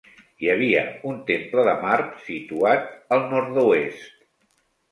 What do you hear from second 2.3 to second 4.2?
situat al nord-oest.